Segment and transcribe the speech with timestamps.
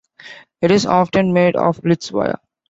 [0.63, 2.39] It is often made of litz wire.